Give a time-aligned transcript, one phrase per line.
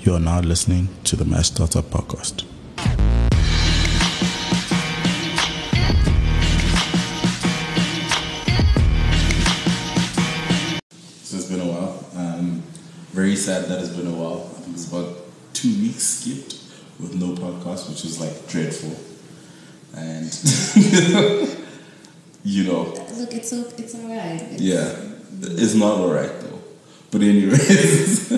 [0.00, 2.44] You are now listening to the MashStartsUp Podcast.
[11.22, 12.04] So it's been a while.
[12.16, 12.62] Um,
[13.12, 14.50] very sad that it's been a while.
[14.56, 15.16] I think it's about
[15.52, 16.54] two weeks skipped
[16.98, 18.96] with no podcast, which is like dreadful.
[19.94, 20.26] And
[22.44, 22.82] you know,
[23.16, 24.40] Look, it's o- it's all right.
[24.52, 24.94] It's, yeah,
[25.42, 26.60] it's not alright though.
[27.10, 28.28] But anyways,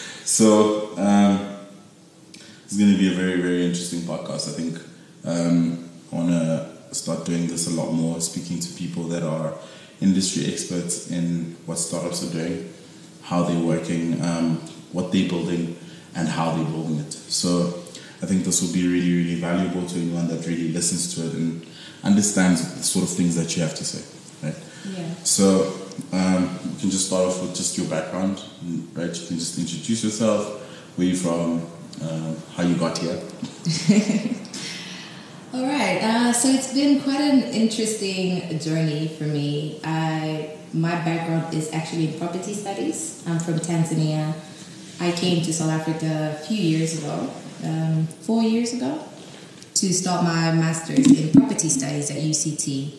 [0.24, 1.56] so um,
[2.64, 4.48] it's going to be a very very interesting podcast.
[4.48, 4.78] I think
[5.24, 9.54] um, I want to start doing this a lot more, speaking to people that are
[10.00, 12.72] industry experts in what startups are doing,
[13.22, 14.56] how they're working, um,
[14.92, 15.76] what they're building,
[16.14, 17.12] and how they're building it.
[17.12, 17.82] So
[18.22, 21.34] I think this will be really really valuable to anyone that really listens to it
[21.34, 21.66] and
[22.02, 24.02] understands the sort of things that you have to say.
[24.42, 24.56] Right?
[24.96, 25.14] Yeah.
[25.24, 25.72] So
[26.12, 28.42] um, we can just start off with just your background,
[28.94, 29.14] right?
[29.14, 31.66] You can just introduce yourself, where you're from,
[32.02, 33.20] uh, how you got here.
[35.52, 36.00] All right.
[36.02, 39.80] Uh, so it's been quite an interesting journey for me.
[39.82, 43.22] I my background is actually in property studies.
[43.26, 44.32] I'm from Tanzania.
[45.00, 47.30] I came to South Africa a few years ago,
[47.64, 49.02] um, four years ago,
[49.74, 52.94] to start my master's in property studies at UCT.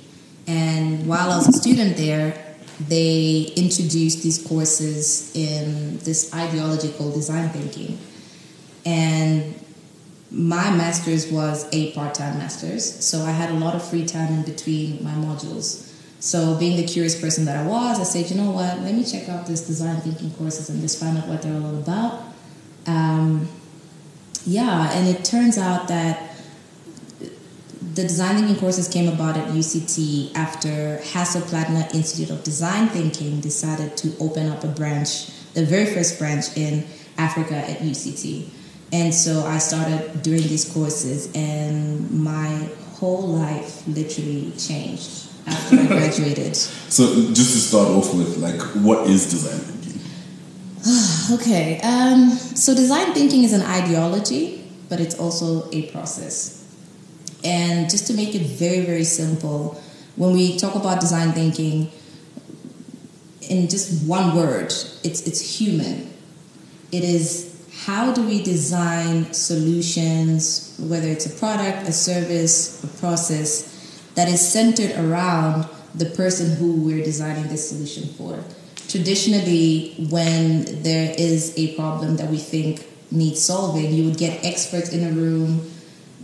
[0.47, 2.50] And while I was a student there,
[2.87, 7.99] they introduced these courses in this ideology called design thinking.
[8.85, 9.55] And
[10.31, 14.43] my master's was a part-time master's so i had a lot of free time in
[14.43, 15.89] between my modules.
[16.21, 18.79] So being the curious person that i was i said you know what?
[18.79, 21.77] Let me check out this design thinking courses and just find out what they're all
[21.77, 22.23] about.
[22.87, 23.49] Um,
[24.45, 26.30] yeah and it turns out that
[27.93, 33.97] the design thinking courses came about at uct after Hasso-Plattner institute of design thinking decided
[33.97, 36.85] to open up a branch the very first branch in
[37.17, 38.49] africa at uct
[38.93, 45.85] and so I started doing these courses, and my whole life literally changed after I
[45.87, 46.55] graduated.
[46.91, 50.01] So just to start off with, like, what is design thinking?
[51.39, 56.60] Okay, um, so design thinking is an ideology, but it's also a process.
[57.43, 59.81] And just to make it very, very simple,
[60.15, 61.91] when we talk about design thinking,
[63.41, 64.65] in just one word,
[65.03, 66.13] it's, it's human.
[66.91, 67.51] It is
[67.85, 73.67] how do we design solutions, whether it's a product, a service, a process,
[74.15, 78.43] that is centered around the person who we're designing this solution for.
[78.87, 84.91] Traditionally, when there is a problem that we think needs solving, you would get experts
[84.91, 85.70] in a room,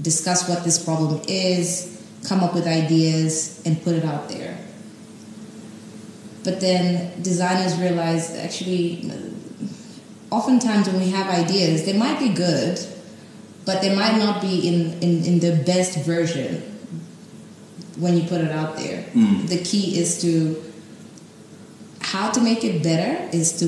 [0.01, 4.57] discuss what this problem is, come up with ideas, and put it out there.
[6.43, 9.11] But then designers realize actually
[10.31, 12.79] oftentimes when we have ideas, they might be good,
[13.65, 16.61] but they might not be in, in, in the best version
[17.97, 19.01] when you put it out there.
[19.03, 19.45] Hmm.
[19.47, 20.63] The key is to
[21.99, 23.67] how to make it better is to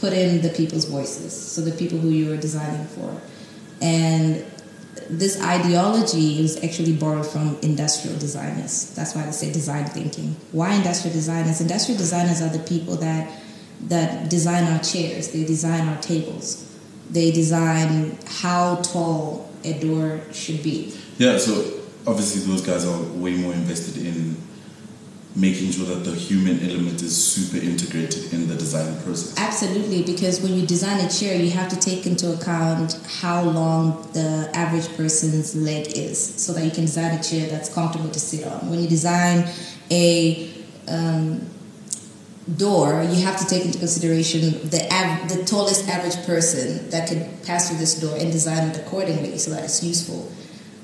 [0.00, 3.20] put in the people's voices, so the people who you are designing for.
[3.80, 4.44] And
[5.10, 8.90] this ideology is actually borrowed from industrial designers.
[8.94, 10.36] That's why they say design thinking.
[10.52, 11.60] Why industrial designers?
[11.60, 13.30] Industrial designers are the people that
[13.86, 16.76] that design our chairs, they design our tables,
[17.10, 20.94] they design how tall a door should be.
[21.16, 24.36] Yeah, so obviously those guys are way more invested in
[25.38, 29.38] making sure that the human element is super integrated in the design process.
[29.38, 34.02] Absolutely, because when you design a chair, you have to take into account how long
[34.12, 38.20] the average person's leg is, so that you can design a chair that's comfortable to
[38.20, 38.68] sit on.
[38.68, 39.48] When you design
[39.92, 40.50] a
[40.88, 41.48] um,
[42.56, 44.40] door, you have to take into consideration
[44.70, 48.76] the av- the tallest average person that could pass through this door and design it
[48.76, 50.32] accordingly so that it's useful.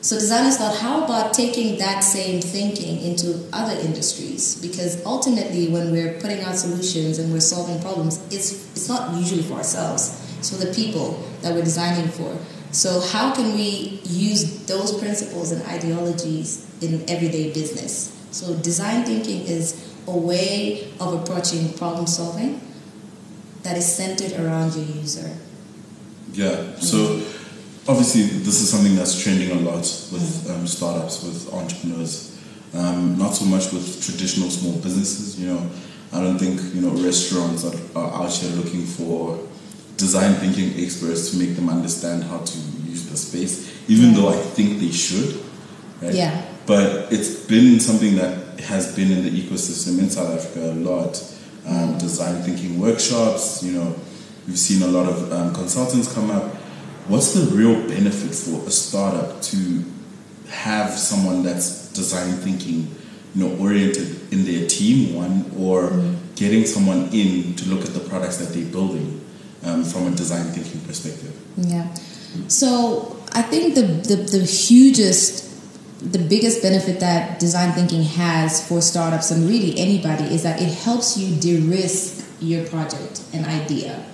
[0.05, 4.55] So designers thought, how about taking that same thinking into other industries?
[4.57, 9.41] Because ultimately, when we're putting out solutions and we're solving problems, it's it's not usually
[9.41, 12.37] for ourselves; it's for the people that we're designing for.
[12.71, 18.15] So how can we use those principles and ideologies in everyday business?
[18.31, 22.61] So design thinking is a way of approaching problem solving
[23.63, 25.35] that is centered around your user.
[26.35, 27.23] Yeah, so
[27.89, 29.83] obviously this is something that's trending a lot
[30.13, 32.31] with um, startups, with entrepreneurs.
[32.75, 35.39] Um, not so much with traditional small businesses.
[35.39, 35.71] You know,
[36.13, 39.39] I don't think you know restaurants are, are out here looking for
[39.97, 44.17] design thinking experts to make them understand how to use the space, even Yeah.
[44.17, 45.45] though I think they should.
[46.03, 46.15] Right?
[46.15, 46.45] Yeah.
[46.67, 51.23] But it's been something that has been in the ecosystem in South Africa a lot.
[51.67, 53.95] Um, design thinking workshops, you know,
[54.47, 56.54] we've seen a lot of um, consultants come up.
[57.09, 59.85] What's the real benefit for a startup to
[60.49, 62.95] have someone that's design thinking,
[63.35, 65.91] you know, oriented in their team, one, or
[66.37, 69.25] getting someone in to look at the products that they're building
[69.65, 71.35] um, from a design thinking perspective?
[71.57, 71.93] Yeah.
[72.49, 75.51] So I think the, the, the hugest,
[76.01, 80.73] the biggest benefit that design thinking has for startups and really anybody is that it
[80.73, 84.05] helps you de risk your project and idea.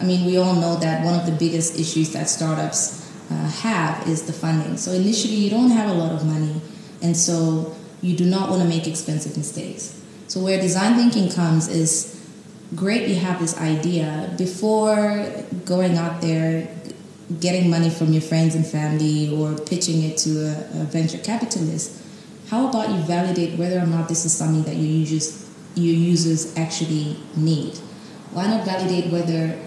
[0.00, 4.08] I mean, we all know that one of the biggest issues that startups uh, have
[4.08, 4.76] is the funding.
[4.78, 6.60] So initially, you don't have a lot of money,
[7.02, 10.00] and so you do not want to make expensive mistakes.
[10.26, 12.18] So where design thinking comes is
[12.74, 13.08] great.
[13.08, 15.26] You have this idea before
[15.66, 16.68] going out there,
[17.40, 22.02] getting money from your friends and family, or pitching it to a, a venture capitalist.
[22.48, 26.56] How about you validate whether or not this is something that your users your users
[26.56, 27.76] actually need?
[28.32, 29.58] Why not validate whether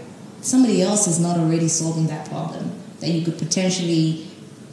[0.44, 4.28] somebody else is not already solving that problem that you could potentially,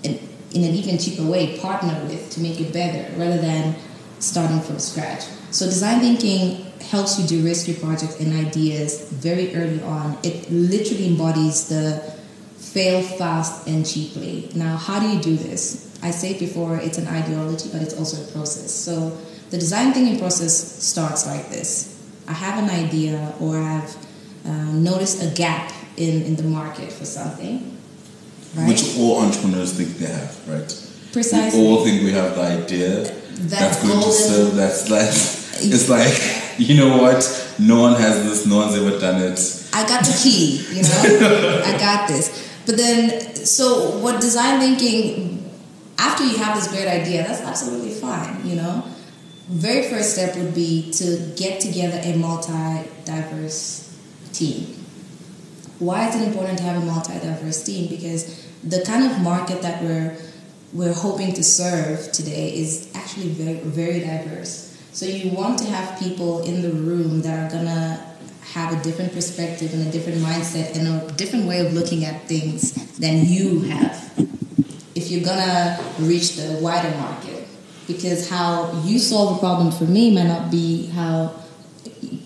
[0.05, 0.19] in,
[0.53, 3.75] in an even cheaper way, partner with to make it better rather than
[4.19, 5.25] starting from scratch.
[5.51, 10.17] So, design thinking helps you de risk your project and ideas very early on.
[10.23, 12.15] It literally embodies the
[12.57, 14.51] fail fast and cheaply.
[14.55, 15.99] Now, how do you do this?
[16.03, 18.73] I said before, it's an ideology, but it's also a process.
[18.73, 19.19] So,
[19.51, 21.97] the design thinking process starts like this
[22.29, 23.97] I have an idea or I've
[24.45, 27.77] um, noticed a gap in, in the market for something.
[28.55, 28.69] Right?
[28.69, 30.89] Which all entrepreneurs think they have, right?
[31.13, 31.61] Precisely.
[31.61, 33.05] We all think we have the idea
[33.35, 34.55] that's, going golden- to serve.
[34.57, 35.09] That's like
[35.73, 37.55] it's like you know what?
[37.59, 38.47] No one has this.
[38.47, 39.39] No one's ever done it.
[39.73, 42.49] I got the key, you know, I got this.
[42.67, 45.49] But then, so what design thinking,
[45.97, 48.85] after you have this great idea, that's absolutely fine, you know.
[49.49, 53.90] Very first step would be to get together a multi diverse
[54.33, 54.67] team.
[55.79, 57.89] Why is it important to have a multi diverse team?
[57.89, 60.17] Because the kind of market that we're
[60.73, 64.77] we're hoping to serve today is actually very very diverse.
[64.93, 68.07] So you want to have people in the room that are gonna
[68.53, 72.27] have a different perspective and a different mindset and a different way of looking at
[72.27, 74.13] things than you have.
[74.95, 77.47] If you're gonna reach the wider market,
[77.87, 81.35] because how you solve a problem for me might not be how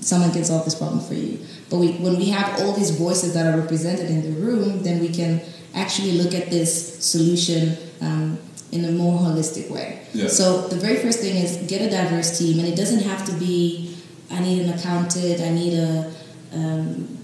[0.00, 1.38] someone can solve this problem for you.
[1.70, 5.00] But we, when we have all these voices that are represented in the room, then
[5.00, 5.40] we can
[5.74, 8.38] actually look at this solution um,
[8.70, 10.02] in a more holistic way.
[10.12, 10.28] Yeah.
[10.28, 13.32] So the very first thing is get a diverse team, and it doesn't have to
[13.32, 13.96] be.
[14.30, 15.40] I need an accountant.
[15.40, 16.12] I need a
[16.52, 17.18] um,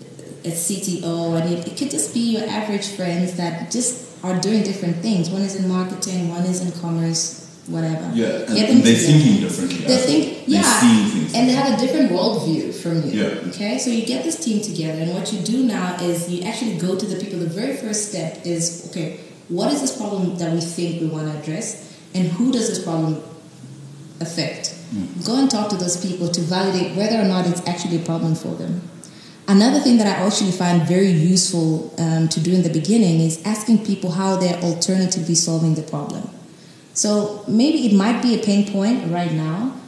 [0.44, 1.40] a CTO.
[1.40, 1.58] I need.
[1.66, 5.30] It could just be your average friends that just are doing different things.
[5.30, 6.28] One is in marketing.
[6.28, 7.38] One is in commerce.
[7.66, 8.10] Whatever.
[8.14, 8.96] Yeah, and, and they're together.
[8.96, 9.84] thinking differently.
[9.86, 11.34] They think, yeah, They're seeing things.
[11.36, 13.22] and they have a different worldview from you.
[13.22, 13.48] Yeah.
[13.48, 16.76] Okay, so you get this team together, and what you do now is you actually
[16.78, 17.38] go to the people.
[17.38, 21.30] The very first step is okay, what is this problem that we think we want
[21.30, 23.22] to address, and who does this problem
[24.20, 24.76] affect?
[25.24, 28.34] Go and talk to those people to validate whether or not it's actually a problem
[28.34, 28.82] for them.
[29.46, 33.40] Another thing that I actually find very useful um, to do in the beginning is
[33.44, 36.28] asking people how they're alternatively solving the problem.
[36.94, 39.79] So maybe it might be a pain point right now,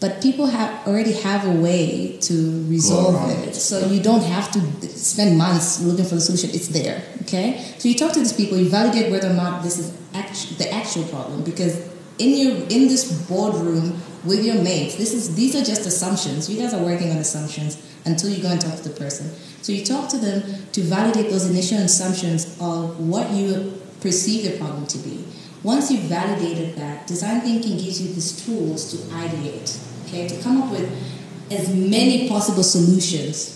[0.00, 3.54] but people have already have a way to resolve it.
[3.54, 6.50] So you don't have to spend months looking for the solution.
[6.50, 7.02] It's there.
[7.22, 7.60] Okay.
[7.78, 10.72] So you talk to these people, you validate whether or not this is act- the
[10.72, 11.76] actual problem because
[12.18, 16.48] in your in this boardroom with your mates, this is these are just assumptions.
[16.48, 19.30] You guys are working on assumptions until you go and talk to the person.
[19.62, 24.58] So you talk to them to validate those initial assumptions of what you perceive the
[24.58, 25.24] problem to be.
[25.62, 29.76] Once you've validated that, design thinking gives you these tools to ideate,
[30.08, 30.90] okay, to come up with
[31.50, 33.54] as many possible solutions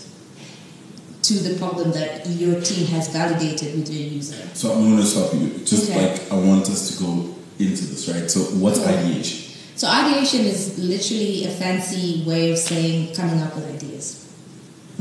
[1.23, 4.45] to the problem that your team has validated with your user.
[4.53, 5.59] So I'm going to stop you.
[5.65, 6.11] Just Okay.
[6.11, 8.29] like I want us to go into this, right?
[8.29, 9.51] So what's ideation?
[9.75, 14.27] So ideation is literally a fancy way of saying coming up with ideas.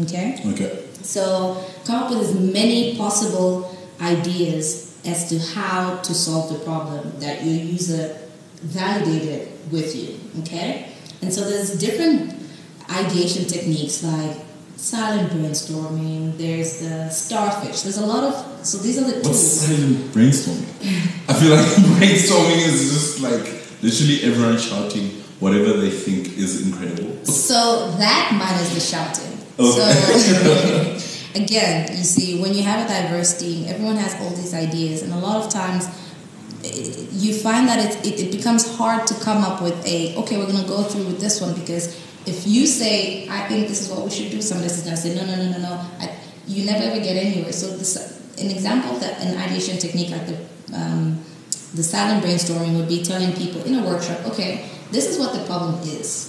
[0.00, 0.40] Okay?
[0.47, 0.85] Okay.
[1.02, 7.18] So come up with as many possible ideas as to how to solve the problem
[7.18, 8.16] that your user
[8.62, 10.21] validated with you.
[10.42, 10.91] Okay?
[11.23, 12.35] And so there's different
[12.91, 14.37] ideation techniques like
[14.76, 17.83] silent brainstorming, there's the starfish.
[17.83, 19.61] There's a lot of so these are the What's tools.
[19.61, 21.29] silent brainstorming?
[21.29, 21.67] I feel like
[21.99, 25.09] brainstorming is just like literally everyone shouting
[25.41, 27.25] whatever they think is incredible.
[27.25, 29.38] So that minus the shouting.
[29.59, 30.99] Okay.
[30.99, 30.99] So
[31.43, 35.12] again, you see, when you have a diverse team, everyone has all these ideas, and
[35.12, 35.88] a lot of times
[36.64, 40.47] you find that it, it, it becomes hard to come up with a okay, we're
[40.47, 44.04] gonna go through with this one because if you say I think this is what
[44.04, 45.87] we should do, somebody is gonna say no, no, no, no, no.
[45.99, 46.16] I,
[46.47, 47.52] you never ever get anywhere.
[47.52, 47.97] So this,
[48.38, 50.37] an example that an ideation technique like the
[50.75, 51.23] um,
[51.75, 55.45] the silent brainstorming would be telling people in a workshop, okay, this is what the
[55.47, 56.28] problem is.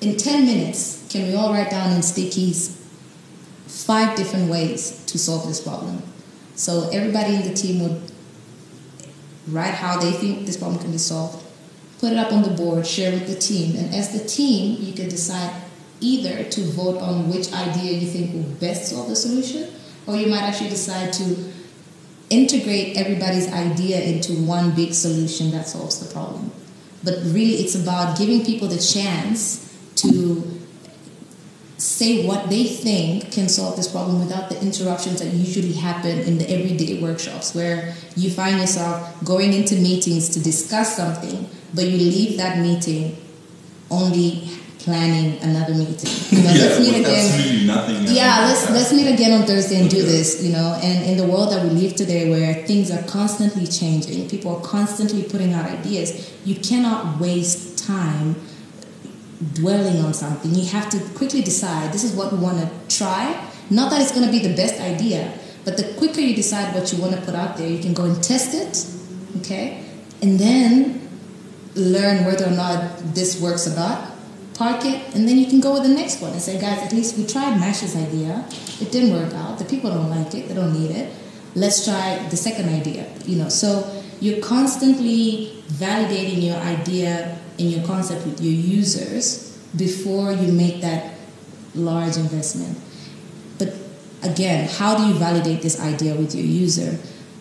[0.00, 2.76] In 10 minutes, can we all write down in stickies
[3.66, 6.02] five different ways to solve this problem?
[6.54, 8.12] So everybody in the team would
[9.50, 11.44] write how they think this problem can be solved,
[11.98, 14.92] put it up on the board, share with the team, and as the team, you
[14.92, 15.62] can decide
[16.00, 19.70] either to vote on which idea you think will best solve the solution,
[20.06, 21.52] or you might actually decide to
[22.30, 26.50] integrate everybody's idea into one big solution that solves the problem.
[27.02, 29.64] But really, it's about giving people the chance
[29.96, 30.57] to
[31.78, 36.36] say what they think can solve this problem without the interruptions that usually happen in
[36.36, 41.96] the everyday workshops, where you find yourself going into meetings to discuss something, but you
[41.96, 43.16] leave that meeting
[43.90, 46.10] only planning another meeting.
[46.30, 47.66] You know, yeah, let's meet again.
[47.66, 47.96] nothing.
[48.06, 50.78] Yeah, let's let's meet again on Thursday and do this, you know.
[50.82, 54.62] And in the world that we live today, where things are constantly changing, people are
[54.62, 56.32] constantly putting out ideas.
[56.44, 58.36] You cannot waste time
[59.54, 60.54] dwelling on something.
[60.54, 63.48] You have to quickly decide this is what we want to try.
[63.70, 65.32] Not that it's going to be the best idea,
[65.64, 68.04] but the quicker you decide what you want to put out there, you can go
[68.04, 69.84] and test it, okay,
[70.22, 71.08] and then
[71.74, 74.12] learn whether or not this works or not.
[74.54, 76.92] Park it, and then you can go with the next one and say, guys, at
[76.92, 78.44] least we tried Mash's idea.
[78.80, 79.58] It didn't work out.
[79.58, 80.48] The people don't like it.
[80.48, 81.12] They don't need it.
[81.54, 83.06] Let's try the second idea.
[83.24, 90.32] You know, so you're constantly validating your idea and your concept with your users before
[90.32, 91.14] you make that
[91.74, 92.78] large investment.
[93.58, 93.74] But
[94.22, 96.98] again, how do you validate this idea with your user?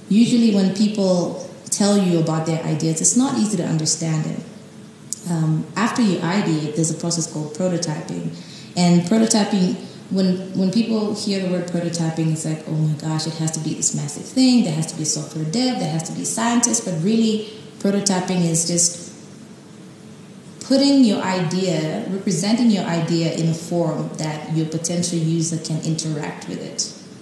[0.09, 4.39] Usually, when people tell you about their ideas, it's not easy to understand it.
[5.29, 8.35] Um, after you ideate, there's a process called prototyping,
[8.75, 9.75] and prototyping.
[10.09, 13.59] When when people hear the word prototyping, it's like, oh my gosh, it has to
[13.59, 14.63] be this massive thing.
[14.63, 15.79] There has to be software dev.
[15.79, 16.79] There has to be scientists.
[16.79, 19.06] But really, prototyping is just
[20.67, 26.47] putting your idea, representing your idea in a form that your potential user can interact
[26.49, 26.81] with it,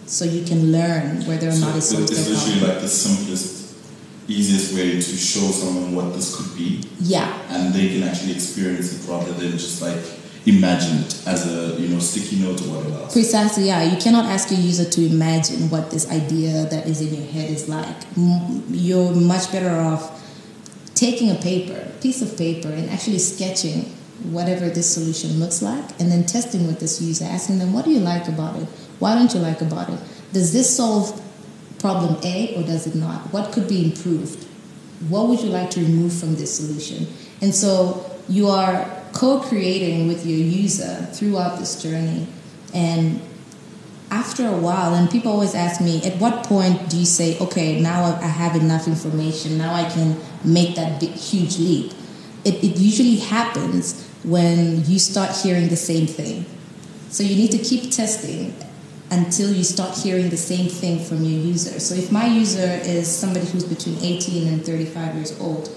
[0.09, 2.87] so you can learn whether or So not it it's, solves it's literally like the
[2.87, 3.75] simplest,
[4.27, 8.93] easiest way to show someone what this could be, Yeah, and they can actually experience
[8.93, 10.01] it rather than just like
[10.47, 13.13] imagine it as a you know sticky note or whatever else.
[13.13, 13.83] Precisely, yeah.
[13.83, 17.49] You cannot ask your user to imagine what this idea that is in your head
[17.51, 17.95] is like.
[18.69, 20.24] You're much better off
[20.95, 23.83] taking a paper, piece of paper, and actually sketching
[24.31, 27.91] whatever this solution looks like, and then testing with this user, asking them, "What do
[27.91, 28.67] you like about it?
[28.99, 29.99] Why don't you like about it?
[30.33, 31.21] Does this solve
[31.79, 33.31] problem A or does it not?
[33.33, 34.45] What could be improved?
[35.09, 37.07] What would you like to remove from this solution?"
[37.41, 42.27] And so you are co-creating with your user throughout this journey,
[42.73, 43.19] and
[44.11, 47.81] after a while, and people always ask me, at what point do you say, okay,
[47.81, 51.93] now I have enough information, now I can make that big, huge leap?
[52.43, 56.45] It, it usually happens when you start hearing the same thing.
[57.09, 58.53] So you need to keep testing
[59.11, 61.79] until you start hearing the same thing from your user.
[61.79, 65.69] So if my user is somebody who's between 18 and 35 years old,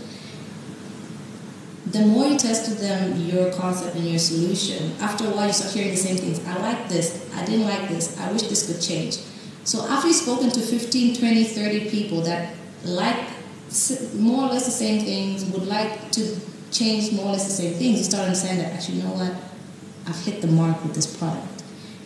[1.86, 5.52] the more you test with them your concept and your solution, after a while you
[5.52, 6.44] start hearing the same things.
[6.46, 9.18] I like this, I didn't like this, I wish this could change.
[9.64, 13.37] So after you've spoken to 15, 20, 30 people that like
[14.14, 16.36] more or less the same things, would like to
[16.70, 19.34] change more or less the same things, you start understanding that actually, you know what,
[20.06, 21.62] I've hit the mark with this product.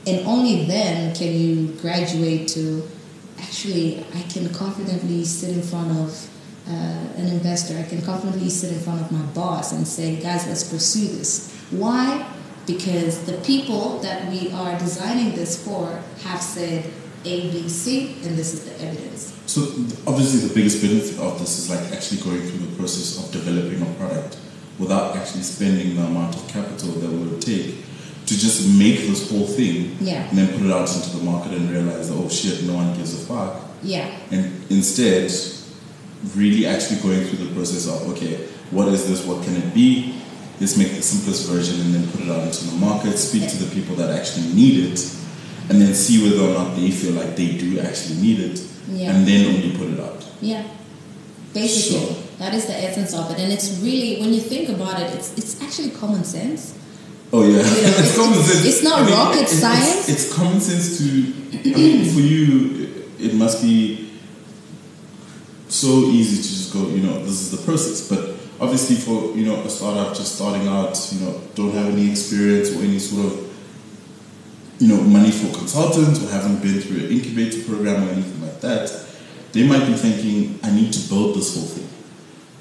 [0.07, 2.89] And only then can you graduate to
[3.41, 6.29] actually, I can confidently sit in front of
[6.69, 10.47] uh, an investor, I can confidently sit in front of my boss and say, guys,
[10.47, 11.53] let's pursue this.
[11.71, 12.27] Why?
[12.67, 16.93] Because the people that we are designing this for have said
[17.25, 19.33] A, B, C, and this is the evidence.
[19.47, 19.63] So
[20.07, 23.83] obviously the biggest benefit of this is like actually going through the process of developing
[23.83, 24.39] a product
[24.79, 27.77] without actually spending the amount of capital that would take
[28.27, 30.29] to just make this whole thing Yeah.
[30.29, 32.97] and then put it out into the market and realize that oh shit no one
[32.97, 33.61] gives a fuck.
[33.83, 35.31] Yeah, and instead
[36.37, 39.27] really actually going through the process of okay what is this?
[39.27, 40.19] What can it be?
[40.61, 43.57] Let's make the simplest version and then put it out into the market speak to
[43.57, 44.99] the people that actually need it
[45.69, 49.11] and then see whether or not they feel like they do actually need it Yeah.
[49.15, 50.65] and then only put it out yeah.
[51.55, 52.17] Basically, Sure.
[52.39, 53.39] that is the essence of it.
[53.39, 56.73] And it's really, when you think about it, it's, it's actually common sense.
[57.33, 60.09] oh yeah You know, it's common sense it's not rocket it's- science.
[60.09, 61.05] it's, it's common sense to
[61.71, 64.11] I mean, for you it must be
[65.69, 68.21] so easy to just go you know this is the process but
[68.61, 72.71] obviously for you know a startup just starting out you know don't have any experience
[72.75, 73.52] or any sort of
[74.83, 78.61] you know, money for consultants or haven't been through an incubator program or anything like
[78.63, 78.91] that,
[79.53, 81.89] they might be thinking, I need to build this whole thing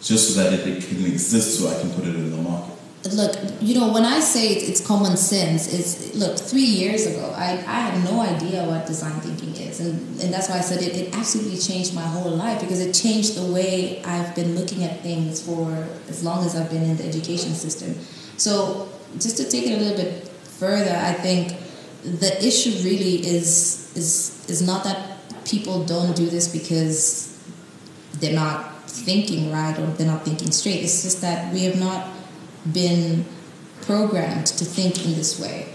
[0.01, 2.77] just so that it can exist so I can put it in the market.
[3.13, 7.53] Look, you know, when I say it's common sense, it's look, three years ago, I,
[7.53, 9.79] I had no idea what design thinking is.
[9.79, 12.93] And, and that's why I said it, it absolutely changed my whole life because it
[12.93, 16.97] changed the way I've been looking at things for as long as I've been in
[16.97, 17.95] the education system.
[18.37, 21.57] So, just to take it a little bit further, I think
[22.03, 27.37] the issue really is is is not that people don't do this because
[28.19, 30.83] they're not thinking right or they're not thinking straight.
[30.83, 32.07] It's just that we have not
[32.71, 33.25] been
[33.81, 35.67] programmed to think in this way.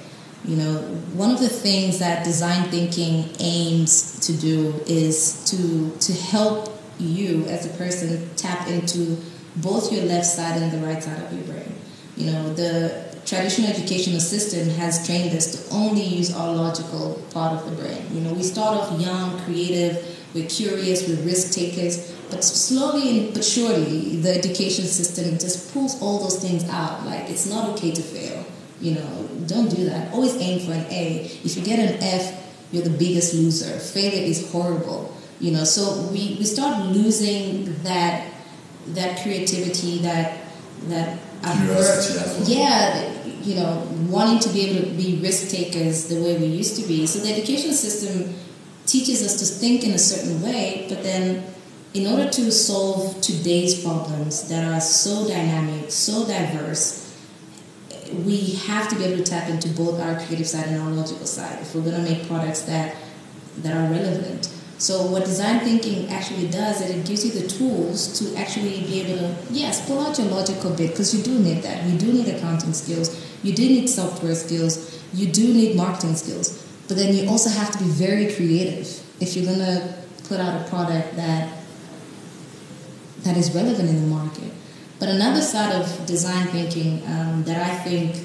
[0.44, 0.74] You know,
[1.14, 7.44] one of the things that design thinking aims to do is to to help you
[7.46, 9.18] as a person tap into
[9.56, 11.74] both your left side and the right side of your brain.
[12.16, 17.52] You know, the traditional educational system has trained us to only use our logical part
[17.52, 18.06] of the brain.
[18.12, 23.34] You know, we start off young, creative, we're curious, we're risk takers, but slowly and
[23.34, 27.04] but surely, the education system just pulls all those things out.
[27.04, 28.44] Like, it's not okay to fail.
[28.80, 30.12] You know, don't do that.
[30.12, 31.24] Always aim for an A.
[31.44, 33.78] If you get an F, you're the biggest loser.
[33.78, 35.16] Failure is horrible.
[35.40, 38.32] You know, so we, we start losing that
[38.88, 40.38] that creativity, that
[40.88, 41.18] that
[41.54, 43.15] Curiosity yeah,
[43.46, 46.86] you know, wanting to be able to be risk takers the way we used to
[46.88, 47.06] be.
[47.06, 48.34] So the education system
[48.86, 51.44] teaches us to think in a certain way, but then
[51.94, 57.16] in order to solve today's problems that are so dynamic, so diverse,
[58.24, 61.26] we have to be able to tap into both our creative side and our logical
[61.26, 62.96] side if we're going to make products that
[63.58, 64.55] that are relevant.
[64.78, 69.00] So what design thinking actually does is it gives you the tools to actually be
[69.00, 71.84] able to yes pull out your logical bit because you do need that.
[71.84, 73.24] You do need accounting skills.
[73.42, 75.02] You do need software skills.
[75.14, 76.62] You do need marketing skills.
[76.88, 79.94] But then you also have to be very creative if you're gonna
[80.28, 81.52] put out a product that
[83.22, 84.52] that is relevant in the market.
[84.98, 88.16] But another side of design thinking um, that I think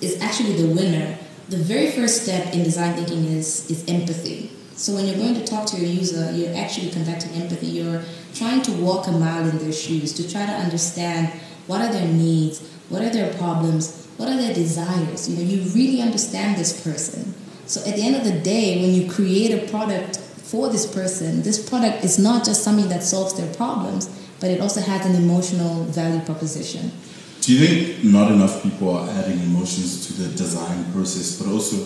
[0.00, 1.18] is actually the winner.
[1.48, 4.57] The very first step in design thinking is is empathy.
[4.78, 7.66] So when you're going to talk to your user, you're actually conducting empathy.
[7.66, 11.32] You're trying to walk a mile in their shoes to try to understand
[11.66, 15.28] what are their needs, what are their problems, what are their desires.
[15.28, 17.34] You know, you really understand this person.
[17.66, 21.42] So at the end of the day, when you create a product for this person,
[21.42, 25.16] this product is not just something that solves their problems, but it also has an
[25.16, 26.92] emotional value proposition.
[27.40, 31.84] Do you think not enough people are adding emotions to the design process, but also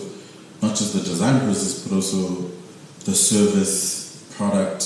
[0.61, 2.51] not just the design process, but also
[3.05, 4.83] the service, product,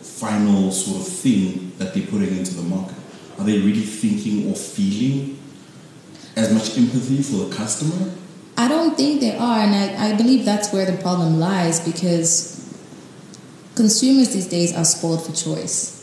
[0.00, 2.96] final sort of thing that they're putting into the market?
[3.38, 5.38] Are they really thinking or feeling
[6.36, 8.12] as much empathy for the customer?
[8.56, 12.58] I don't think they are, and I, I believe that's where the problem lies because
[13.74, 15.98] consumers these days are spoiled for choice.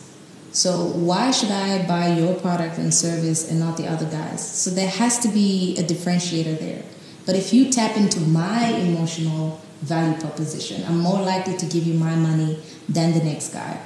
[0.52, 4.46] So why should I buy your product and service and not the other guys?
[4.46, 6.84] So there has to be a differentiator there.
[7.26, 11.94] But if you tap into my emotional value proposition, I'm more likely to give you
[11.94, 13.80] my money than the next guy.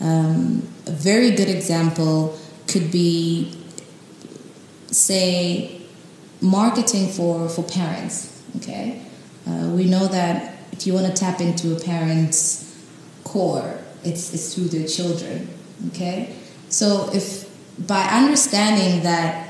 [0.00, 3.56] Um, a very good example could be,
[4.86, 5.80] say,
[6.40, 8.42] marketing for, for parents.
[8.56, 9.02] Okay,
[9.46, 12.64] uh, we know that if you want to tap into a parent's
[13.24, 15.48] core, it's, it's through their children.
[15.88, 16.34] Okay,
[16.68, 17.48] so if
[17.86, 19.48] by understanding that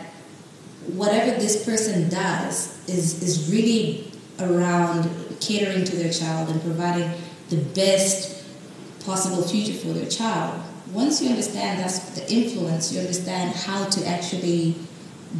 [0.94, 5.04] whatever this person does is, is really around
[5.40, 7.11] catering to their child and providing
[7.51, 8.44] the best
[9.05, 10.61] possible future for their child.
[10.92, 14.74] Once you understand that's the influence, you understand how to actually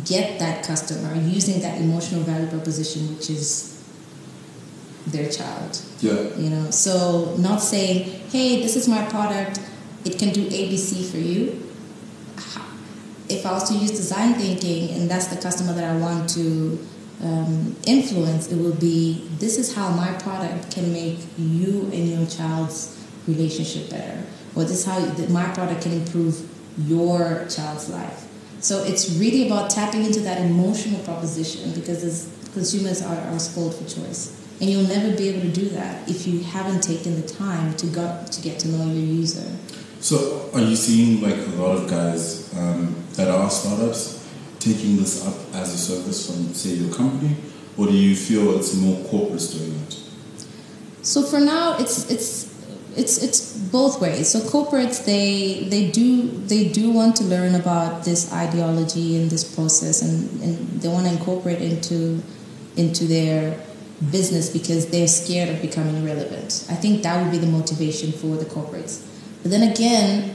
[0.05, 3.83] get that customer using that emotional value proposition, which is
[5.07, 5.81] their child.
[6.01, 6.37] Yeah.
[6.37, 9.61] You know, so not saying, "Hey, this is my product;
[10.05, 11.63] it can do ABC for you."
[13.29, 16.79] If I was to use design thinking, and that's the customer that I want to
[17.23, 22.27] um, influence, it will be, "This is how my product can make you and your
[22.27, 24.23] child's relationship better,"
[24.55, 26.49] or "This is how my product can improve
[26.87, 28.27] your child's life."
[28.61, 33.75] So it's really about tapping into that emotional proposition because as consumers are, are spoiled
[33.75, 34.35] for choice.
[34.61, 37.87] And you'll never be able to do that if you haven't taken the time to
[37.87, 39.49] got to get to know your user.
[40.01, 44.18] So, are you seeing like a lot of guys um, that are startups
[44.59, 47.37] taking this up as a service from, say, your company,
[47.77, 49.97] or do you feel it's more corporates doing it?
[51.03, 52.49] So for now, it's it's
[52.97, 54.29] it's it's both ways.
[54.31, 59.45] So corporates they they do they do want to learn about this ideology and this
[59.55, 62.23] process, and, and they want to incorporate into
[62.77, 63.61] into their
[64.11, 66.67] business because they're scared of becoming irrelevant.
[66.71, 69.05] I think that would be the motivation for the corporates.
[69.43, 70.35] But then again,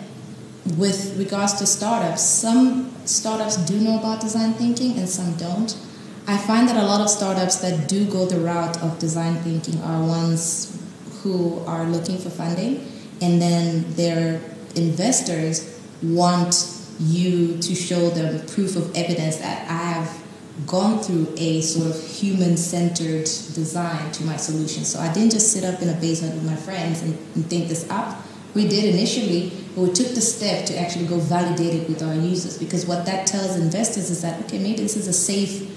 [0.77, 5.77] with regards to startups, some startups do know about design thinking and some don't.
[6.27, 9.81] I find that a lot of startups that do go the route of design thinking
[9.81, 10.81] are ones
[11.21, 12.85] who are looking for funding
[13.21, 14.41] and then their
[14.75, 20.23] investors want you to show them proof of evidence that I have
[20.67, 24.83] gone through a sort of human centered design to my solution.
[24.83, 27.69] So I didn't just sit up in a basement with my friends and, and think
[27.69, 28.23] this up.
[28.53, 32.13] We did initially, but we took the step to actually go validate it with our
[32.13, 35.69] users because what that tells investors is that, okay, maybe this is a safe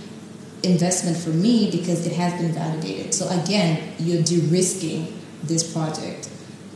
[0.63, 3.15] investment for me because it has been validated.
[3.15, 5.13] So again, you're de risking
[5.43, 6.29] this project.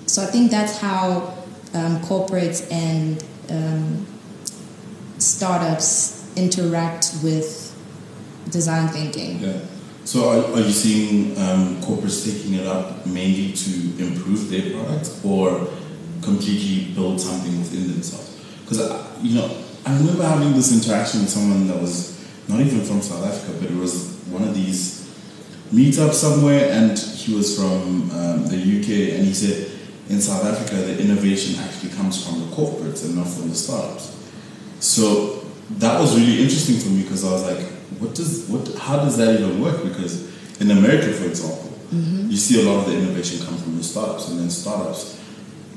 [0.06, 1.34] So I think that's how
[1.74, 4.06] um, corporates and um,
[5.18, 7.66] startups interact with
[8.50, 9.38] design thinking.
[9.38, 9.60] Yeah.
[10.04, 13.70] So are, are you seeing um, corporates taking it up mainly to
[14.02, 15.68] improve their product or
[16.22, 18.38] completely build something within themselves?
[18.62, 18.80] Because,
[19.22, 23.24] you know, I remember having this interaction with someone that was not even from South
[23.24, 25.00] Africa, but it was one of these
[25.72, 29.70] meetups somewhere, and he was from um, the UK, and he said
[30.08, 34.16] in South Africa the innovation actually comes from the corporates and not from the startups.
[34.80, 35.46] So
[35.78, 37.64] that was really interesting for me because I was like,
[38.00, 38.74] what does what?
[38.76, 39.82] How does that even work?
[39.84, 40.28] Because
[40.60, 42.28] in America, for example, mm-hmm.
[42.28, 45.19] you see a lot of the innovation come from the startups, and then startups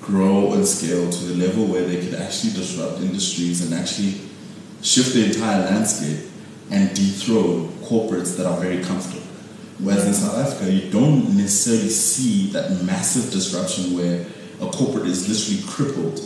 [0.03, 4.19] grow and scale to the level where they could actually disrupt industries and actually
[4.81, 6.29] shift the entire landscape
[6.71, 9.21] and dethrone corporates that are very comfortable.
[9.79, 14.25] Whereas in South Africa, you don't necessarily see that massive disruption where
[14.61, 16.21] a corporate is literally crippled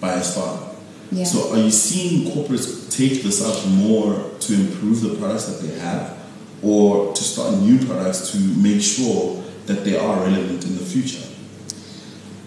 [0.00, 0.76] by a startup.
[1.10, 1.24] Yeah.
[1.24, 5.78] So, are you seeing corporates take this up more to improve the products that they
[5.78, 6.18] have,
[6.62, 11.33] or to start new products to make sure that they are relevant in the future?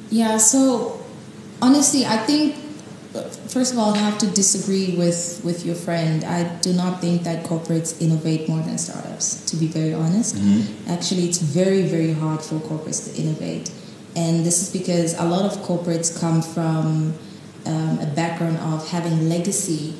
[0.09, 0.37] Yeah.
[0.37, 1.03] So,
[1.61, 2.55] honestly, I think
[3.47, 6.23] first of all, I have to disagree with, with your friend.
[6.23, 10.35] I do not think that corporates innovate more than startups, to be very honest.
[10.35, 10.91] Mm-hmm.
[10.91, 13.71] Actually, it's very, very hard for corporates to innovate.
[14.15, 17.13] And this is because a lot of corporates come from
[17.65, 19.93] um, a background of having legacy.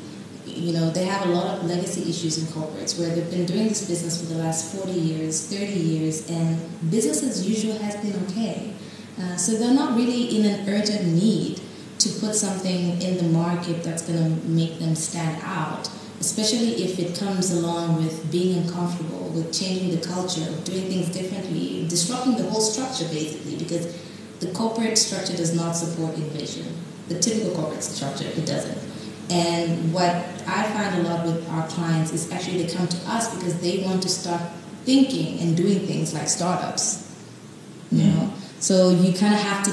[0.46, 3.68] You know, they have a lot of legacy issues in corporates where they've been doing
[3.68, 6.58] this business for the last 40 years, 30 years, and
[6.90, 8.74] business as usual has been okay.
[9.20, 11.60] Uh, so they're not really in an urgent need
[12.00, 17.00] to put something in the market that's going to make them stand out, especially if
[17.00, 22.44] it comes along with being uncomfortable, with changing the culture, doing things differently, disrupting the
[22.44, 23.96] whole structure basically, because
[24.40, 26.68] the corporate structure does not support innovation.
[27.08, 28.78] The typical corporate structure, it doesn't.
[29.30, 30.12] And what
[30.48, 33.84] I find a lot with our clients is actually they come to us because they
[33.84, 34.42] want to start
[34.84, 37.04] thinking and doing things like startups.
[37.92, 38.34] You know?
[38.60, 39.72] So you kind of have to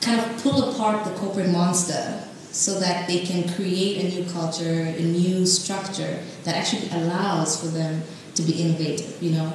[0.00, 4.82] kind of pull apart the corporate monster so that they can create a new culture,
[4.82, 8.02] a new structure that actually allows for them
[8.34, 9.22] to be innovative.
[9.22, 9.52] You know,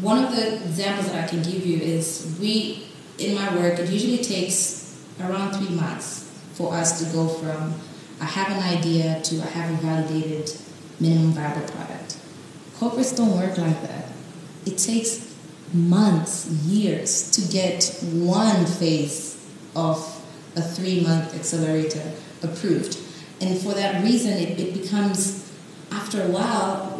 [0.00, 2.86] one of the examples that I can give you is we
[3.18, 7.74] in my work it usually takes around three months for us to go from
[8.20, 10.50] I have an idea to I have a validated
[11.00, 12.16] minimum viable product.
[12.78, 14.06] Corporates don't work like that.
[14.64, 15.31] It takes
[15.74, 19.38] months, years to get one phase
[19.74, 19.98] of
[20.56, 22.98] a three month accelerator approved.
[23.40, 25.50] And for that reason, it, it becomes,
[25.90, 26.90] after a while,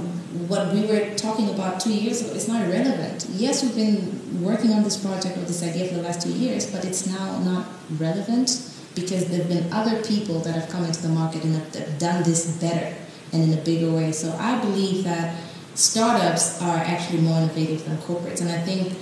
[0.48, 3.26] what we were talking about two years ago is not relevant.
[3.30, 6.70] Yes, we've been working on this project or this idea for the last two years,
[6.70, 7.66] but it's now not
[7.98, 11.98] relevant because there have been other people that have come into the market and have
[11.98, 12.94] done this better
[13.32, 14.12] and in a bigger way.
[14.12, 15.36] So I believe that
[15.74, 18.40] startups are actually more innovative than corporates.
[18.40, 18.96] And I think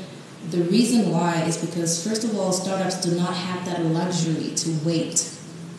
[0.51, 4.71] the reason why is because, first of all, startups do not have that luxury to
[4.85, 5.31] wait.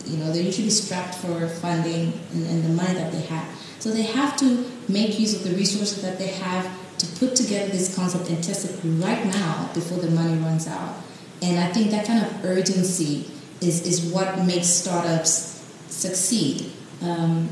[0.05, 3.47] You know, they're usually strapped for funding and, and the money that they have.
[3.79, 7.71] So they have to make use of the resources that they have to put together
[7.71, 10.95] this concept and test it right now before the money runs out.
[11.41, 16.71] And I think that kind of urgency is, is what makes startups succeed.
[17.01, 17.49] Um,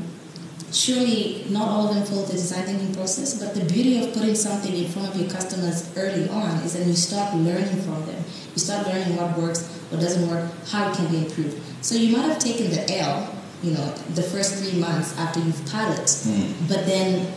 [0.72, 4.34] surely not all of them follow the design thinking process, but the beauty of putting
[4.34, 8.22] something in front of your customers early on is that you start learning from them.
[8.54, 11.60] You start learning what works, what doesn't work, how it can be improved.
[11.84, 15.64] So you might have taken the L, you know, the first three months after you've
[15.66, 16.68] piloted, mm.
[16.68, 17.32] but then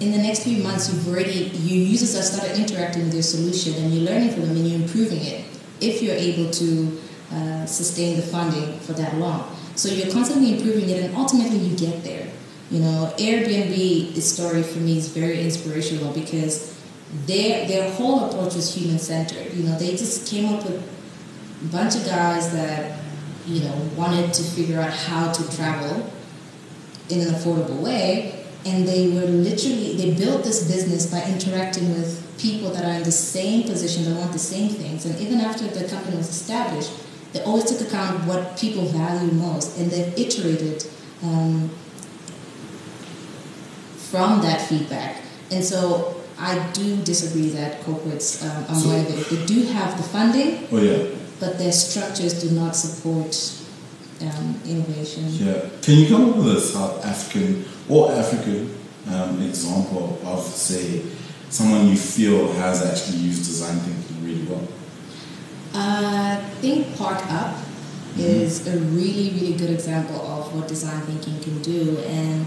[0.00, 3.74] in the next few months you've already your users have started interacting with your solution
[3.74, 5.44] and you're learning from them and you're improving it
[5.80, 6.98] if you're able to
[7.32, 9.56] uh, sustain the funding for that long.
[9.76, 12.26] So you're constantly improving it and ultimately you get there.
[12.70, 16.78] You know, Airbnb story for me is very inspirational because
[17.26, 19.52] their their whole approach was human centered.
[19.54, 20.78] You know, they just came up with
[21.62, 23.00] a bunch of guys that
[23.44, 26.12] you know wanted to figure out how to travel
[27.08, 32.24] in an affordable way, and they were literally they built this business by interacting with
[32.38, 35.04] people that are in the same position that want the same things.
[35.04, 36.92] And even after the company was established,
[37.32, 40.86] they always took account what people value most, and they've iterated.
[41.24, 41.70] Um,
[44.10, 45.16] from that feedback.
[45.50, 49.26] And so I do disagree that corporates um, are So- motivated.
[49.38, 53.32] They do have the funding, Oh yeah, but their structures do not support
[54.22, 55.24] um, innovation.
[55.30, 55.68] yeah.
[55.82, 58.76] Can you come up with a South African or African
[59.10, 61.02] um, example of, say,
[61.48, 64.66] someone you feel has actually used design thinking really well?
[65.74, 67.56] Uh, I think Park Up
[68.18, 71.98] is a really, really good example of what design thinking can do.
[72.00, 72.44] And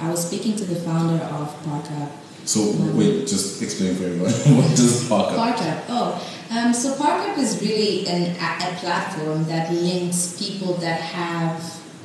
[0.00, 2.12] I was speaking to the founder of Park Up.
[2.44, 5.36] So wait, just explain for everyone what does Park Up?
[5.36, 5.84] Park Up.
[5.88, 11.00] Oh, um, so Park Up is really an, a, a platform that links people that
[11.00, 11.60] have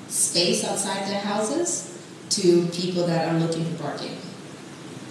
[0.08, 1.90] space outside their houses
[2.30, 4.18] to people that are looking for parking,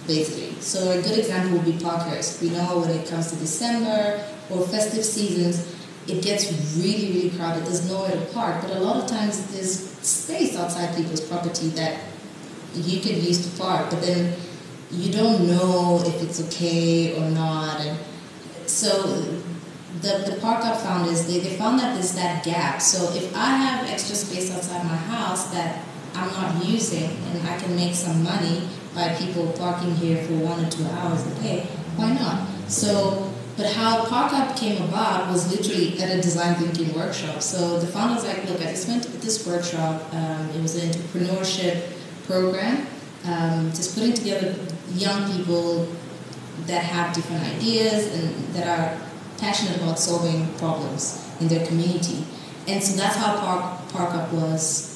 [0.05, 0.59] basically.
[0.61, 2.39] So a good example would be parkers.
[2.41, 5.73] We know when it comes to December or festive seasons,
[6.07, 7.65] it gets really, really crowded.
[7.65, 11.97] There's nowhere to park, but a lot of times there's space outside people's property that
[12.75, 14.35] you could use to park, but then
[14.91, 17.81] you don't know if it's okay or not.
[17.81, 17.97] And
[18.67, 19.03] so
[20.01, 22.81] the, the park up founders, they, they found that there's that gap.
[22.81, 25.83] So if I have extra space outside my house that
[26.13, 30.63] I'm not using and I can make some money by people parking here for one
[30.63, 32.47] or two hours a day, why not?
[32.67, 37.41] So, but how Park Up came about was literally at a design thinking workshop.
[37.41, 40.13] So the founders like, look, I just went to this workshop.
[40.13, 41.93] Um, it was an entrepreneurship
[42.25, 42.87] program,
[43.25, 44.55] um, just putting together
[44.93, 45.87] young people
[46.65, 49.01] that have different ideas and that are
[49.37, 52.25] passionate about solving problems in their community.
[52.67, 54.93] And so that's how Park, Park Up was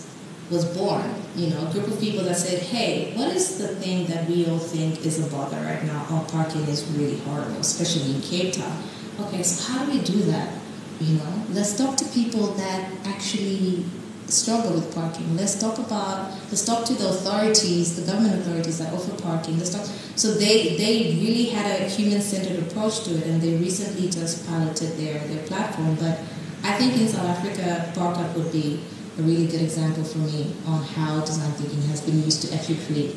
[0.50, 1.04] was born.
[1.36, 4.48] You know, a group of people that said, hey, what is the thing that we
[4.48, 6.06] all think is a bother right now?
[6.10, 8.84] Oh, parking is really horrible, especially in Cape Town.
[9.20, 10.54] Okay, so how do we do that?
[11.02, 13.86] You know, let's talk to people that actually
[14.28, 15.36] struggle with parking.
[15.36, 19.58] Let's talk about, let's talk to the authorities, the government authorities that offer parking.
[19.58, 19.86] Let's talk.
[20.16, 24.98] So they, they really had a human-centered approach to it, and they recently just piloted
[24.98, 25.96] their, their platform.
[25.96, 26.20] But
[26.64, 28.82] I think in South Africa, Park Up would be
[29.18, 32.78] a really good example for me on how design thinking has been used to actually
[32.86, 33.16] create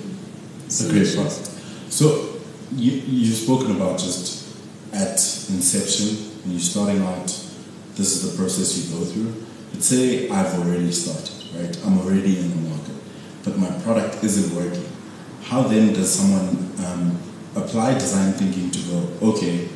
[0.66, 1.48] It's a great solutions.
[1.48, 1.92] part.
[1.92, 2.40] So
[2.72, 4.56] you you've spoken about just
[4.92, 5.18] at
[5.50, 7.26] inception when you're starting out,
[7.96, 9.34] this is the process you go through.
[9.72, 11.76] Let's say I've already started, right?
[11.86, 12.94] I'm already in the market,
[13.44, 14.86] but my product isn't working.
[15.42, 17.18] How then does someone um,
[17.56, 19.68] apply design thinking to go, okay,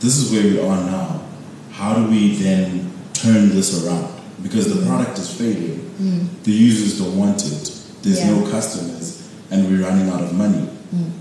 [0.00, 1.22] this is where we are now.
[1.72, 4.12] How do we then turn this around?
[4.42, 5.82] Because the product is failing,
[6.44, 8.38] the users don't want it, there's Yeah.
[8.38, 10.68] no customers, and we're running out of money.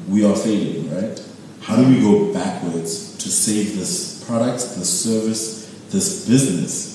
[0.07, 1.19] We are failing, right?
[1.61, 6.94] How do we go backwards to save this product, this service, this business,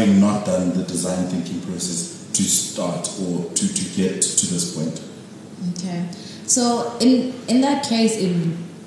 [0.00, 4.74] having not done the design thinking process to start or to, to get to this
[4.74, 5.02] point?
[5.72, 6.08] Okay.
[6.46, 8.34] So in in that case, it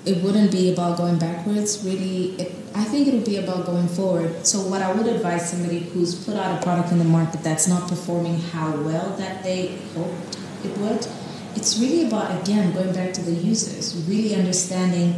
[0.05, 1.83] it wouldn't be about going backwards.
[1.85, 4.45] Really, it, I think it would be about going forward.
[4.45, 7.67] So what I would advise somebody who's put out a product in the market that's
[7.67, 11.05] not performing how well that they hoped it would,
[11.55, 15.13] it's really about again going back to the users, really understanding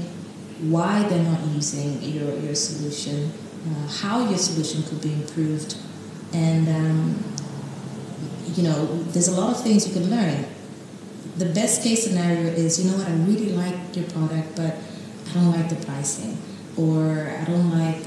[0.69, 3.31] why they're not using your your solution,
[3.69, 5.77] uh, how your solution could be improved,
[6.43, 6.99] and um,
[8.55, 8.79] you know,
[9.13, 10.45] there's a lot of things you can learn
[11.37, 14.73] the best case scenario is you know what i really like your product but
[15.29, 16.37] i don't like the pricing
[16.77, 17.99] or i don't like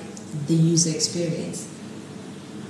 [0.47, 1.69] the user experience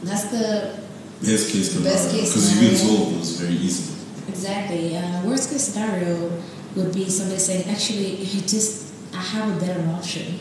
[0.03, 0.79] that's the
[1.21, 1.92] Best case scenario.
[1.92, 3.99] Best case Because you can solve those very easily.
[4.29, 6.31] exactly uh, worst case scenario
[6.77, 10.38] would be somebody saying actually you just i have a better option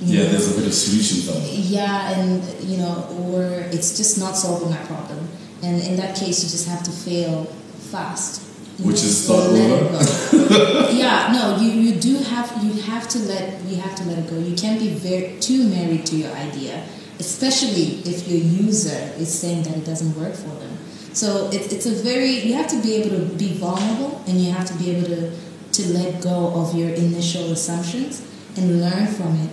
[0.00, 0.28] Yeah, know?
[0.30, 1.54] there's a bit of solution out there.
[1.54, 5.26] yeah and you know or it's just not solving my problem
[5.62, 7.44] and in that case you just have to fail
[7.90, 8.42] fast
[8.78, 10.92] Which know, is start over?
[10.92, 14.28] yeah no you, you do have you have to let you have to let it
[14.28, 16.84] go you can't be very too married to your idea
[17.18, 20.76] especially if your user is saying that it doesn't work for them
[21.14, 24.52] so it, it's a very you have to be able to be vulnerable and you
[24.52, 25.32] have to be able to
[25.72, 28.20] to let go of your initial assumptions
[28.56, 29.50] and learn from it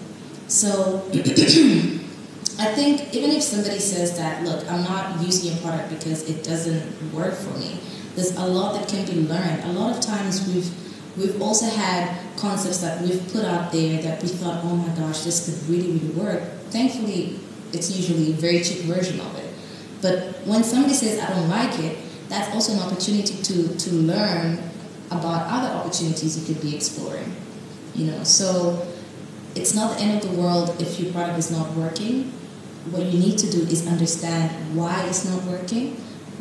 [0.47, 1.07] so
[2.59, 6.43] I think even if somebody says that, look, I'm not using your product because it
[6.43, 7.79] doesn't work for me,
[8.15, 9.63] There's a lot that can be learned.
[9.63, 10.69] A lot of times we've
[11.17, 15.21] we've also had concepts that we've put out there that we thought, oh my gosh,
[15.21, 16.41] this could really, really work.
[16.69, 17.39] Thankfully,
[17.71, 19.53] it's usually a very cheap version of it.
[20.01, 21.97] But when somebody says, I don't like it,
[22.29, 24.59] that's also an opportunity to, to learn
[25.09, 27.35] about other opportunities you could be exploring.
[27.95, 28.87] You know, so
[29.55, 32.31] it's not the end of the world if your product is not working.
[32.91, 35.95] What you need to do is understand why it's not working,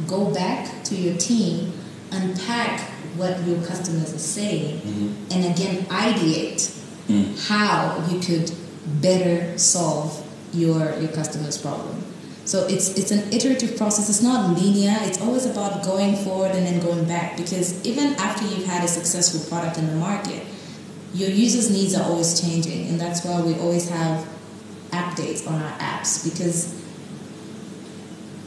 [0.07, 1.73] go back to your team,
[2.11, 2.81] unpack
[3.17, 5.33] what your customers are saying, Mm-hmm.
[5.33, 7.35] and again ideate Mm.
[7.49, 8.53] how you could
[9.01, 11.97] better solve your your customer's problem.
[12.45, 14.09] So it's it's an iterative process.
[14.09, 14.97] It's not linear.
[15.03, 18.89] It's always about going forward and then going back because even after you've had a
[18.89, 20.43] successful product in the market,
[21.15, 24.27] your users' needs are always changing, and that's why we always have
[24.91, 26.79] updates on our apps because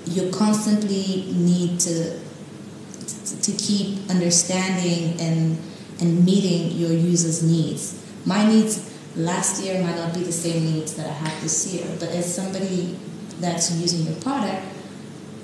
[0.05, 2.19] you constantly need to
[3.41, 5.57] to, keep understanding and
[5.99, 8.03] and meeting your users' needs.
[8.25, 11.85] My needs last year might not be the same needs that I have this year,
[11.99, 12.97] but as somebody
[13.39, 14.63] that's using your product,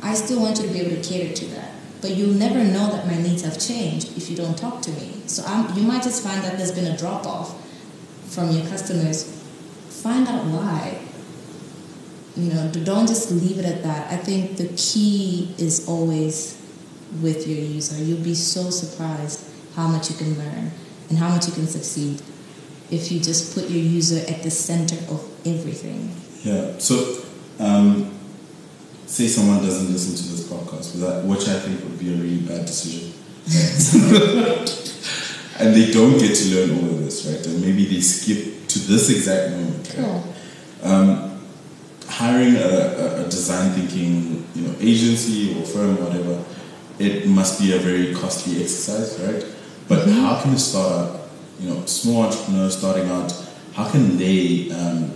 [0.02, 1.72] I still want you to be able to cater to that.
[2.02, 5.22] But you'll never know that my needs have changed if you don't talk to me.
[5.28, 7.56] So I'm, you might just find that there's been a drop off
[8.30, 9.24] from your customers.
[9.90, 11.00] Find out why.
[12.36, 14.12] You know, don't just leave it at that.
[14.12, 16.60] I think the key is always
[17.22, 18.02] with your user.
[18.02, 20.72] You'll be so surprised how much you can learn
[21.10, 22.22] and how much you can succeed
[22.90, 26.16] if you just put your user at the center of everything.
[26.44, 26.78] Yeah.
[26.78, 27.24] So,
[27.60, 28.18] um,
[29.12, 32.40] say someone doesn't listen to this podcast, that, which I think would be a really
[32.40, 33.12] bad decision.
[35.60, 37.46] and they don't get to learn all of this, right?
[37.46, 39.94] And maybe they skip to this exact moment.
[39.98, 40.24] Right?
[40.84, 41.42] Um,
[42.08, 46.42] hiring a, a, design thinking, you know, agency or firm, or whatever,
[46.98, 49.46] it must be a very costly exercise, right?
[49.90, 51.28] But how can a startup,
[51.60, 53.34] you know, small entrepreneurs starting out,
[53.74, 55.12] how can they um,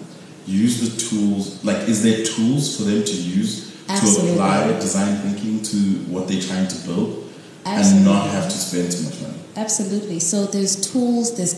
[0.45, 1.63] use the tools?
[1.63, 4.27] Like, is there tools for them to use Absolutely.
[4.27, 5.77] to apply design thinking to
[6.11, 7.31] what they're trying to build
[7.65, 9.39] and not have to spend too much money?
[9.55, 10.19] Absolutely.
[10.19, 11.53] So there's tools, there's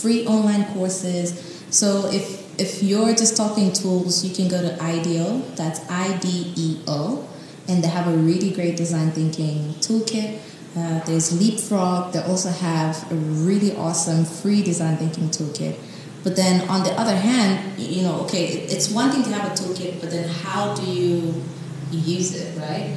[0.00, 1.64] free online courses.
[1.70, 5.38] So if if you're just talking tools, you can go to IDEO.
[5.54, 7.28] That's I D E O,
[7.68, 10.40] and they have a really great design thinking toolkit.
[10.76, 12.12] Uh, there's Leapfrog.
[12.12, 15.76] They also have a really awesome free design thinking toolkit.
[16.24, 19.54] But then on the other hand, you know, okay, it's one thing to have a
[19.54, 21.42] toolkit, but then how do you
[21.90, 22.96] use it, right?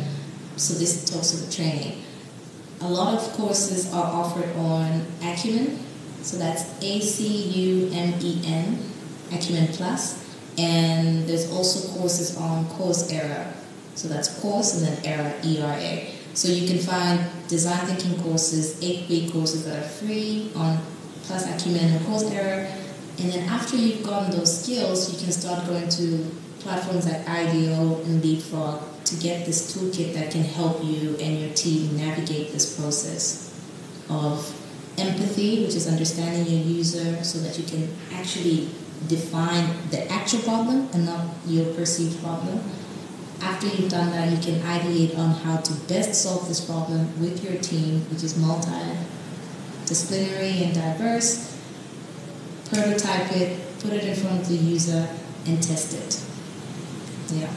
[0.57, 2.03] So this talks the training.
[2.81, 5.79] A lot of courses are offered on Acumen,
[6.23, 8.79] so that's A C U M E N,
[9.31, 13.53] Acumen Plus, and there's also courses on Course Coursera,
[13.93, 16.15] so that's course and then era E R A.
[16.33, 20.79] So you can find design thinking courses, eight week courses that are free on
[21.23, 22.80] Plus Acumen and Course Coursera,
[23.19, 26.25] and then after you've gotten those skills, you can start going to
[26.59, 31.49] platforms like IDEO and Leapfrog to get this toolkit that can help you and your
[31.53, 33.49] team navigate this process
[34.09, 34.55] of
[34.97, 38.69] empathy, which is understanding your user so that you can actually
[39.07, 42.61] define the actual problem and not your perceived problem.
[43.41, 47.43] After you've done that, you can ideate on how to best solve this problem with
[47.43, 51.50] your team, which is multidisciplinary and diverse.
[52.73, 55.07] Prototype it, put it in front of the user,
[55.45, 57.37] and test it.
[57.37, 57.49] Yeah.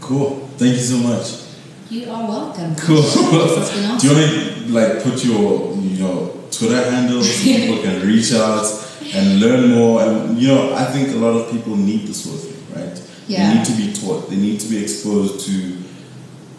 [0.00, 0.48] Cool.
[0.58, 1.44] Thank you so much.
[1.90, 2.76] You are welcome.
[2.76, 3.02] Cool.
[3.02, 8.06] Been Do you want to like put your you know Twitter handle so people can
[8.06, 8.64] reach out
[9.12, 10.02] and learn more?
[10.02, 13.10] And you know, I think a lot of people need this sort of thing, right?
[13.26, 13.48] Yeah.
[13.50, 14.30] They need to be taught.
[14.30, 15.78] They need to be exposed to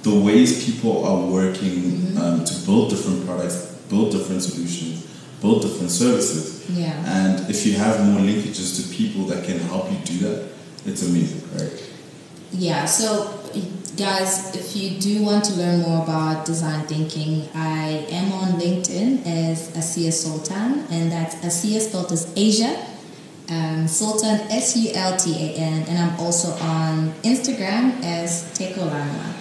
[0.04, 2.18] the ways people are working Mm-hmm.
[2.22, 5.06] um, to build different products, build different solutions,
[5.42, 6.70] build different services.
[6.70, 6.94] Yeah.
[7.06, 10.52] And if you have more linkages to people that can help you do that,
[10.86, 11.90] it's amazing, right?
[12.54, 13.40] Yeah, so
[13.98, 19.26] guys, if you do want to learn more about design thinking, I am on LinkedIn
[19.26, 22.86] as Asia Sultan, and that's Asia spelled as Asia,
[23.50, 29.34] um, Sultan S U L T A N, and I'm also on Instagram as Tekolama.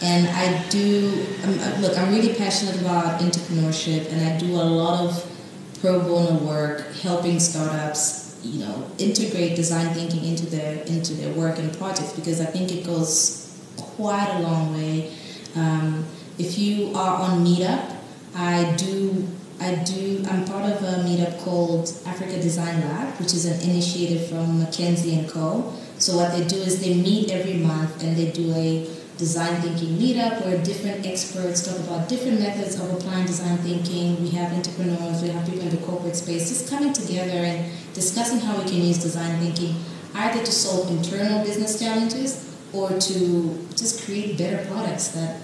[0.00, 1.98] And I do uh, look.
[1.98, 5.37] I'm really passionate about entrepreneurship, and I do a lot of
[5.80, 11.58] pro bono work, helping startups, you know, integrate design thinking into their into their work
[11.58, 15.12] and projects because I think it goes quite a long way.
[15.56, 16.04] Um,
[16.38, 17.96] if you are on Meetup,
[18.34, 19.26] I do.
[19.60, 20.24] I do.
[20.30, 25.18] I'm part of a meetup called Africa Design Lab, which is an initiative from McKinsey
[25.18, 25.74] and Co.
[25.98, 28.88] So what they do is they meet every month and they do a
[29.18, 34.22] design thinking meetup where different experts talk about different methods of applying design thinking.
[34.22, 38.38] We have entrepreneurs, we have people in the corporate space just coming together and discussing
[38.38, 39.74] how we can use design thinking
[40.14, 45.40] either to solve internal business challenges or to just create better products that,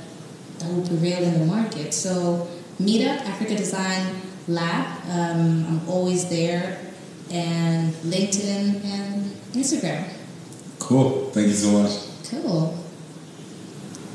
[0.59, 1.93] that will prevail in the market.
[1.93, 2.49] So,
[2.81, 6.79] Meetup, Africa Design Lab, um, I'm always there,
[7.31, 10.07] and LinkedIn and Instagram.
[10.79, 11.31] Cool.
[11.31, 11.93] Thank you so much.
[12.29, 12.84] Cool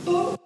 [0.09, 0.38] people